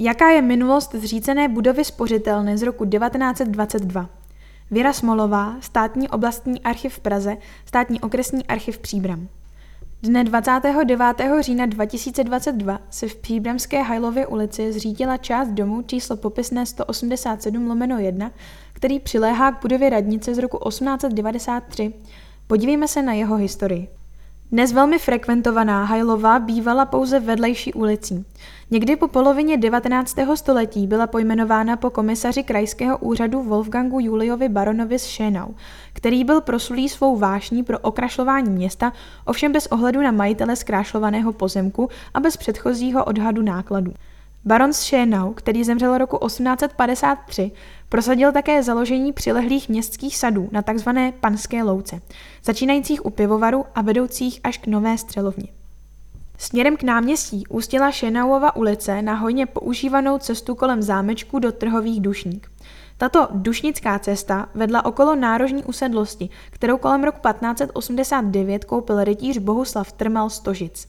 [0.00, 4.10] Jaká je minulost zřícené budovy spořitelny z roku 1922?
[4.70, 7.36] Věra Smolová, státní oblastní archiv v Praze,
[7.66, 9.28] státní okresní archiv Příbram.
[10.02, 11.00] Dne 29.
[11.40, 18.30] října 2022 se v Příbramské Hajlově ulici zřítila část domu číslo popisné 187 lomeno 1,
[18.72, 21.92] který přiléhá k budově radnice z roku 1893.
[22.46, 23.88] Podívejme se na jeho historii.
[24.52, 28.24] Dnes velmi frekventovaná Hajlova bývala pouze vedlejší ulicí.
[28.70, 30.16] Někdy po polovině 19.
[30.34, 35.48] století byla pojmenována po komisaři krajského úřadu Wolfgangu Juliovi Baronovi z Schenau,
[35.92, 38.92] který byl proslulý svou vášní pro okrašlování města,
[39.24, 43.92] ovšem bez ohledu na majitele zkrášlovaného pozemku a bez předchozího odhadu nákladů.
[44.46, 47.50] Baron z Schenau, který zemřel roku 1853,
[47.88, 50.88] prosadil také založení přilehlých městských sadů na tzv.
[51.20, 52.00] panské louce,
[52.44, 55.48] začínajících u pivovaru a vedoucích až k nové střelovně.
[56.38, 62.50] Směrem k náměstí ústila Šenauova ulice na hojně používanou cestu kolem zámečku do trhových dušník.
[62.98, 70.30] Tato dušnická cesta vedla okolo nárožní usedlosti, kterou kolem roku 1589 koupil rytíř Bohuslav Trmal
[70.30, 70.88] Stožic.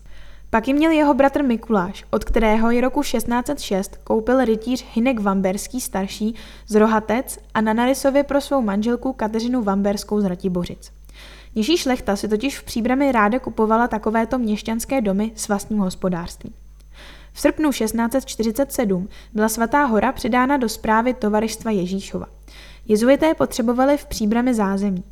[0.49, 5.81] Pak ji měl jeho bratr Mikuláš, od kterého ji roku 1606 koupil rytíř Hinek Vamberský
[5.81, 6.35] starší
[6.67, 10.91] z Rohatec a na Narisově pro svou manželku Kateřinu Vamberskou z Ratibořic.
[11.55, 16.53] Nižší šlechta si totiž v příbrami ráda kupovala takovéto měšťanské domy s vlastním hospodářstvím.
[17.33, 22.25] V srpnu 1647 byla Svatá hora předána do zprávy tovaristva Ježíšova.
[22.85, 25.03] Jezuité potřebovali v příbrami zázemí.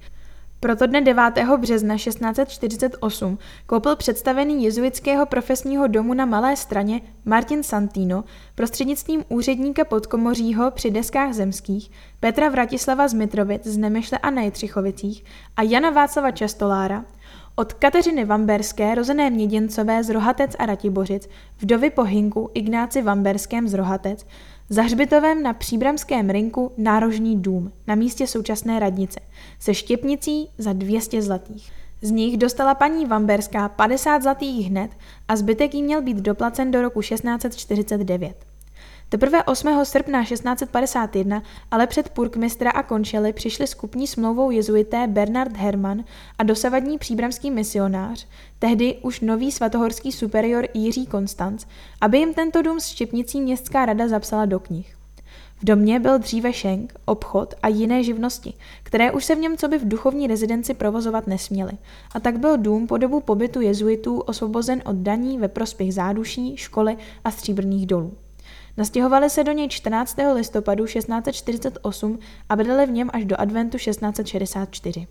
[0.60, 1.24] Proto dne 9.
[1.58, 8.24] března 1648 koupil představený jezuitského profesního domu na Malé straně Martin Santino
[8.56, 15.24] prostřednictvím úředníka podkomořího při deskách zemských, Petra Vratislava z Mitrovic z Nemešle a Nejtřichovicích
[15.58, 17.06] a Jana Václava Častolára
[17.56, 23.74] od Kateřiny Vamberské, rozené Měděncové z Rohatec a Ratibořic, vdovy po Hinku Ignáci Vamberském z
[23.74, 24.26] Rohatec,
[24.70, 29.20] za hřbitovem na Příbramském rynku nárožní dům na místě současné radnice
[29.60, 31.72] se štěpnicí za 200 zlatých.
[32.02, 34.92] Z nich dostala paní Vamberská 50 zlatých hned
[35.28, 38.55] a zbytek jí měl být doplacen do roku 1649.
[39.10, 39.86] Teprve 8.
[39.86, 46.04] srpna 1651 ale před purkmistra a končely přišli skupní smlouvou jezuité Bernard Hermann
[46.38, 48.28] a dosavadní příbramský misionář,
[48.60, 51.66] tehdy už nový svatohorský superior Jiří Konstanc,
[52.02, 54.96] aby jim tento dům s Štěpnicí městská rada zapsala do knih.
[55.62, 59.68] V domě byl dříve šenk, obchod a jiné živnosti, které už se v něm co
[59.68, 61.72] by v duchovní rezidenci provozovat nesměly.
[62.16, 66.98] A tak byl dům po dobu pobytu jezuitů osvobozen od daní ve prospěch záduší, školy
[67.24, 68.14] a stříbrných dolů.
[68.78, 70.18] Nastěhovali se do něj 14.
[70.34, 72.20] listopadu 1648
[72.50, 75.08] a bydleli v něm až do adventu 1664.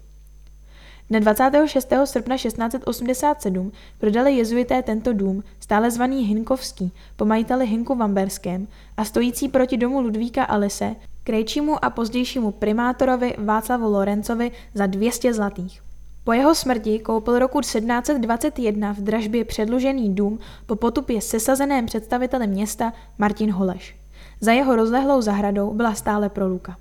[1.11, 1.93] Dne 26.
[2.05, 9.49] srpna 1687 prodali jezuité tento dům, stále zvaný Hinkovský, po majiteli Hinku Vamberském a stojící
[9.49, 15.84] proti domu Ludvíka Alise, krejčímu a pozdějšímu primátorovi Václavu Lorencovi za 200 zlatých.
[16.25, 22.93] Po jeho smrti koupil roku 1721 v dražbě předlužený dům po potupě sesazeném představitelem města
[23.19, 23.97] Martin Holeš.
[24.41, 26.77] Za jeho rozlehlou zahradou byla stále proluka.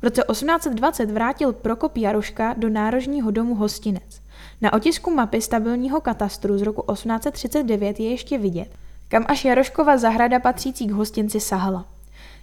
[0.00, 4.20] V roce 1820 vrátil Prokop Jaroška do Nárožního domu Hostinec.
[4.60, 8.68] Na otisku mapy stabilního katastru z roku 1839 je ještě vidět,
[9.08, 11.97] kam až Jaroškova zahrada patřící k hostinci sahala.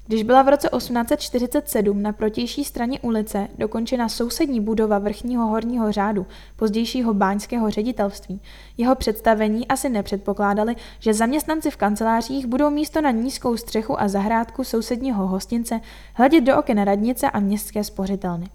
[0.07, 6.25] Když byla v roce 1847 na protější straně ulice dokončena sousední budova vrchního horního řádu
[6.55, 8.41] pozdějšího báňského ředitelství,
[8.77, 14.63] jeho představení asi nepředpokládali, že zaměstnanci v kancelářích budou místo na nízkou střechu a zahrádku
[14.63, 15.81] sousedního hostince
[16.13, 18.47] hledět do oken radnice a městské spořitelny.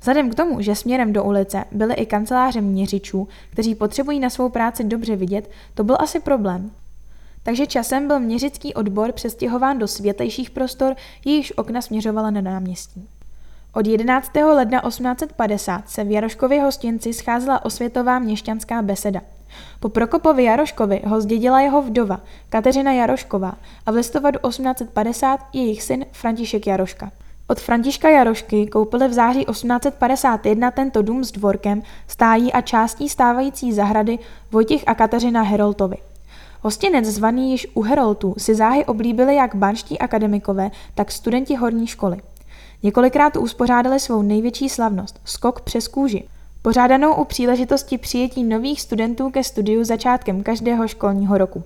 [0.00, 4.48] Vzhledem k tomu, že směrem do ulice byly i kanceláře měřičů, kteří potřebují na svou
[4.48, 6.70] práci dobře vidět, to byl asi problém.
[7.42, 13.08] Takže časem byl měřický odbor přestěhován do světlejších prostor, jejichž okna směřovala na náměstí.
[13.72, 14.34] Od 11.
[14.34, 19.20] ledna 1850 se v Jaroškově hostinci scházela osvětová měšťanská beseda.
[19.80, 23.54] Po Prokopovi Jaroškovi ho zdědila jeho vdova, Kateřina Jarošková,
[23.86, 27.10] a v listopadu 1850 jejich syn František Jaroška.
[27.46, 33.72] Od Františka Jarošky koupili v září 1851 tento dům s dvorkem, stájí a částí stávající
[33.72, 34.18] zahrady
[34.52, 36.09] Vojtěch a Kateřina Heroltovi.
[36.62, 42.16] Hostinec zvaný již u Heroltu si záhy oblíbili jak banští akademikové, tak studenti horní školy.
[42.82, 46.24] Několikrát uspořádali svou největší slavnost– skok přes kůži,
[46.62, 51.62] pořádanou u příležitosti přijetí nových studentů ke studiu začátkem každého školního roku.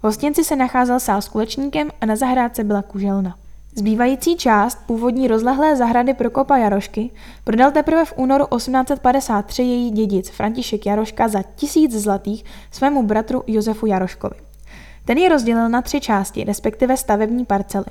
[0.00, 3.36] V hostinci se nacházel sál s kulečníkem a na zahrádce byla kuželna.
[3.76, 7.10] Zbývající část původní rozlehlé zahrady Prokopa Jarošky
[7.44, 13.86] prodal teprve v únoru 1853 její dědic František Jaroška za tisíc zlatých svému bratru Josefu
[13.86, 14.36] Jaroškovi.
[15.04, 17.84] Ten ji rozdělil na tři části, respektive stavební parcely.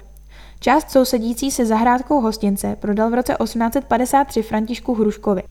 [0.59, 5.43] Část sousedící se zahrádkou hostince prodal v roce 1853 Františku Hruškovi.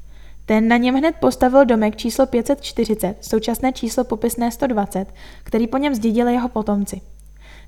[0.46, 5.06] Ten na něm hned postavil domek číslo 540, současné číslo popisné 120,
[5.44, 7.00] který po něm zdědili jeho potomci.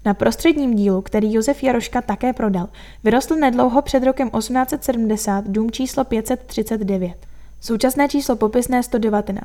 [0.05, 2.69] Na prostředním dílu, který Josef Jaroška také prodal,
[3.05, 7.27] vyrostl nedlouho před rokem 1870 dům číslo 539.
[7.61, 9.45] Současné číslo popisné 119.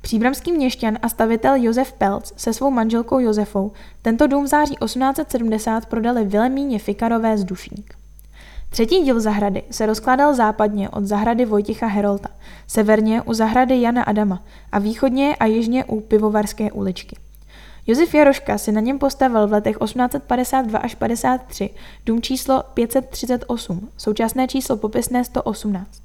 [0.00, 3.72] Příbramský měšťan a stavitel Josef Pelc se svou manželkou Josefou
[4.02, 7.94] tento dům v září 1870 prodali Vilemíně Fikarové z Dušník.
[8.70, 12.28] Třetí díl zahrady se rozkládal západně od zahrady Vojticha Herolta,
[12.66, 14.42] severně u zahrady Jana Adama
[14.72, 17.16] a východně a jižně u Pivovarské uličky.
[17.86, 21.70] Josef Jaroška si na něm postavil v letech 1852 až 53
[22.06, 26.02] dům číslo 538, současné číslo popisné 118.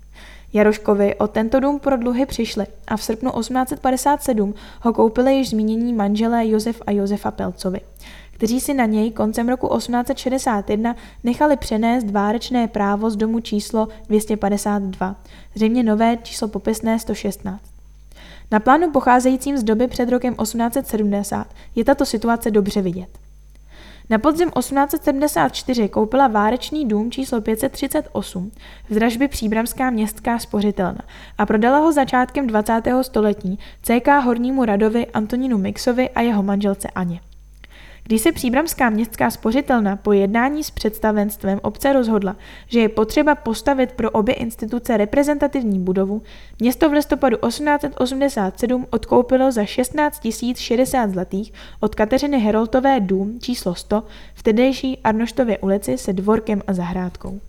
[0.53, 5.93] Jaroškovi o tento dům pro dluhy přišli a v srpnu 1857 ho koupili již zmínění
[5.93, 7.81] manželé Josef a Josefa Pelcovi,
[8.31, 15.15] kteří si na něj koncem roku 1861 nechali přenést várečné právo z domu číslo 252,
[15.55, 17.74] zřejmě nové číslo popisné 116.
[18.51, 23.09] Na plánu pocházejícím z doby před rokem 1870 je tato situace dobře vidět.
[24.09, 28.51] Na podzim 1874 koupila Várečný dům číslo 538
[28.89, 31.01] v dražbě Příbramská městská spořitelna
[31.37, 32.81] a prodala ho začátkem 20.
[33.01, 37.19] století CK Hornímu Radovi Antonínu Mixovi a jeho manželce Aně.
[38.07, 42.35] Když se Příbramská městská spořitelna po jednání s představenstvem obce rozhodla,
[42.67, 46.21] že je potřeba postavit pro obě instituce reprezentativní budovu,
[46.59, 50.21] město v listopadu 1887 odkoupilo za 16
[50.55, 54.03] 060 zlatých od Kateřiny Heroltové dům číslo 100
[54.33, 57.39] v tedejší Arnoštově ulici se dvorkem a zahrádkou.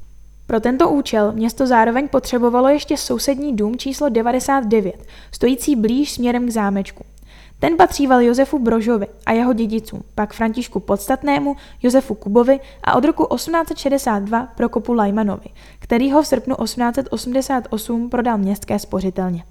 [0.46, 6.50] Pro tento účel město zároveň potřebovalo ještě sousední dům číslo 99, stojící blíž směrem k
[6.50, 7.04] zámečku.
[7.58, 13.26] Ten patříval Josefu Brožovi a jeho dědicům, pak Františku Podstatnému, Josefu Kubovi a od roku
[13.34, 15.48] 1862 Prokopu Lajmanovi,
[15.78, 19.44] který ho v srpnu 1888 prodal městské spořitelně.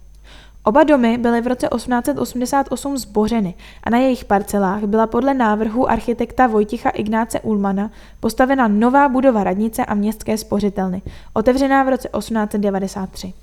[0.64, 3.54] Oba domy byly v roce 1888 zbořeny
[3.84, 9.86] a na jejich parcelách byla podle návrhu architekta Vojticha Ignáce Ulmana postavena nová budova radnice
[9.86, 11.02] a městské spořitelny,
[11.34, 13.34] otevřená v roce 1893.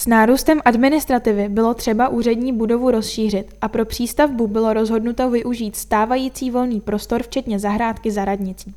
[0.00, 6.50] S nárůstem administrativy bylo třeba úřední budovu rozšířit a pro přístavbu bylo rozhodnuto využít stávající
[6.50, 8.74] volný prostor včetně zahrádky za radnicí.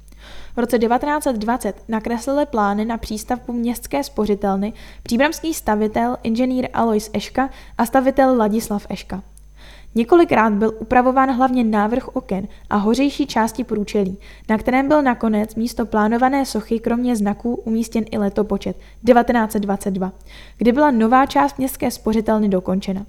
[0.55, 4.73] V roce 1920 nakreslili plány na přístavbu městské spořitelny
[5.03, 9.23] příbramský stavitel inženýr Alois Eška a stavitel Ladislav Eška.
[9.95, 14.17] Několikrát byl upravován hlavně návrh oken a hořejší části průčelí,
[14.49, 20.11] na kterém byl nakonec místo plánované sochy kromě znaků umístěn i letopočet 1922,
[20.57, 23.05] kdy byla nová část městské spořitelny dokončena.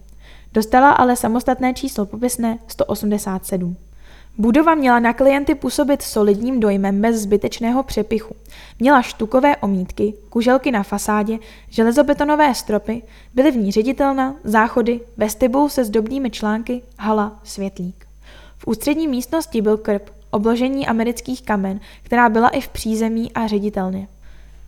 [0.55, 3.77] Dostala ale samostatné číslo popisné 187.
[4.39, 8.37] Budova měla na klienty působit solidním dojmem bez zbytečného přepichu.
[8.81, 11.39] Měla štukové omítky, kuželky na fasádě,
[11.69, 13.03] železobetonové stropy,
[13.35, 18.07] byly v ní ředitelna, záchody, vestibul se zdobnými články, hala, světlík.
[18.59, 24.09] V ústřední místnosti byl krb, obložení amerických kamen, která byla i v přízemí a ředitelně.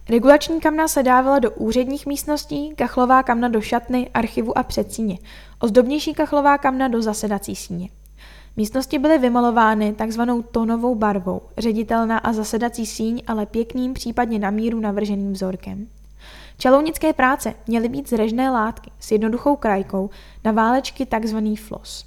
[0.09, 5.19] Regulační kamna se dávala do úředních místností, kachlová kamna do šatny, archivu a předsíně,
[5.61, 7.89] ozdobnější kachlová kamna do zasedací síně.
[8.59, 14.81] Místnosti byly vymalovány takzvanou tónovou barvou, ředitelná a zasedací síň, ale pěkným, případně na míru
[14.81, 15.87] navrženým vzorkem.
[16.59, 20.11] Čalounické práce měly být zrežné látky s jednoduchou krajkou
[20.45, 22.07] na válečky takzvaný flos.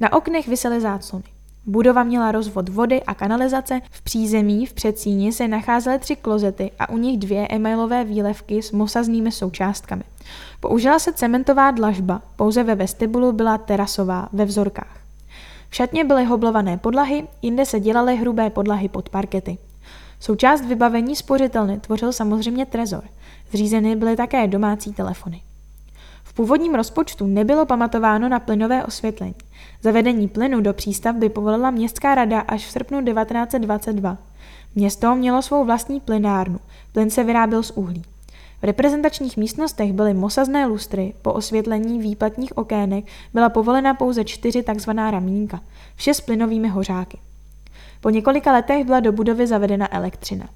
[0.00, 1.24] Na oknech visely záclony.
[1.66, 6.90] Budova měla rozvod vody a kanalizace, v přízemí v předsíni se nacházely tři klozety a
[6.90, 10.02] u nich dvě emailové výlevky s mosaznými součástkami.
[10.60, 15.05] Použila se cementová dlažba, pouze ve vestibulu byla terasová ve vzorkách.
[15.70, 19.58] V šatně byly hoblované podlahy, jinde se dělaly hrubé podlahy pod parkety.
[20.20, 23.02] Součást vybavení spořitelny tvořil samozřejmě trezor.
[23.50, 25.42] Zřízeny byly také domácí telefony.
[26.24, 29.34] V původním rozpočtu nebylo pamatováno na plynové osvětlení.
[29.82, 34.16] Zavedení plynu do přístavby povolila městská rada až v srpnu 1922.
[34.74, 36.58] Město mělo svou vlastní plynárnu.
[36.92, 38.02] Plyn se vyráběl z uhlí.
[38.62, 44.90] V reprezentačních místnostech byly mosazné lustry, po osvětlení výplatních okének byla povolena pouze čtyři tzv.
[44.90, 45.60] ramínka,
[45.96, 47.18] vše s plynovými hořáky.
[48.00, 50.48] Po několika letech byla do budovy zavedena elektřina.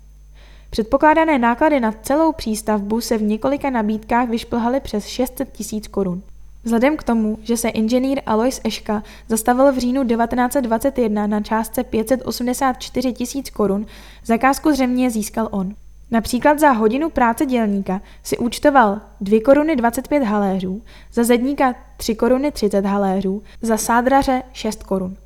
[0.71, 6.23] Předpokládané náklady na celou přístavbu se v několika nabídkách vyšplhaly přes 600 tisíc korun.
[6.65, 13.13] Vzhledem k tomu, že se inženýr Alois Eška zastavil v říjnu 1921 na částce 584
[13.13, 13.87] tisíc korun,
[14.25, 15.75] zakázku zřejmě získal on.
[16.11, 22.53] Například za hodinu práce dělníka si účtoval 2 koruny 25 haléřů, za zedníka 3 koruny
[22.53, 25.17] 30 haléřů, za sádraře 6 korun.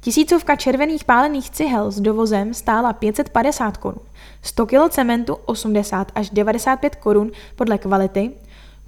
[0.00, 4.00] Tisícovka červených pálených cihel s dovozem stála 550 korun,
[4.42, 8.30] 100 kg cementu 80 až 95 korun podle kvality,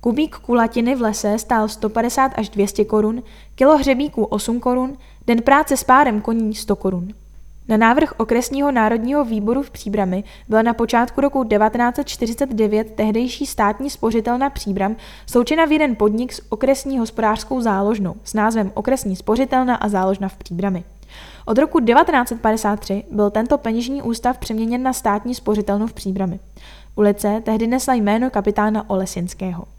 [0.00, 3.22] kubík kulatiny v lese stál 150 až 200 korun,
[3.54, 7.08] kilo hřebíků 8 korun, den práce s párem koní 100 korun.
[7.68, 14.50] Na návrh okresního národního výboru v Příbrami byla na počátku roku 1949 tehdejší státní spořitelna
[14.50, 14.96] Příbram
[15.26, 20.36] sloučena v jeden podnik s okresní hospodářskou záložnou s názvem Okresní spořitelna a záložna v
[20.36, 20.84] Příbrami.
[21.46, 26.40] Od roku 1953 byl tento peněžní ústav přeměněn na státní spořitelnu v Příbrami.
[26.96, 29.75] Ulice tehdy nesla jméno kapitána Olesinského.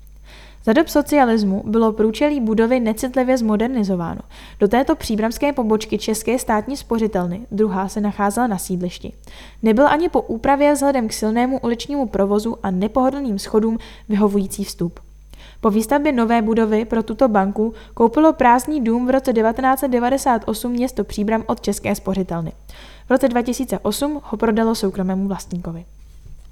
[0.68, 4.22] Za dob socialismu bylo průčelí budovy necitlivě zmodernizováno.
[4.60, 9.14] Do této příbramské pobočky České státní spořitelny, druhá se nacházela na sídlišti.
[9.64, 13.78] Nebyl ani po úpravě vzhledem k silnému uličnímu provozu a nepohodlným schodům
[14.10, 15.00] vyhovující vstup.
[15.62, 21.44] Po výstavbě nové budovy pro tuto banku koupilo prázdný dům v roce 1998 město Příbram
[21.48, 22.52] od České spořitelny.
[23.08, 25.86] V roce 2008 ho prodalo soukromému vlastníkovi.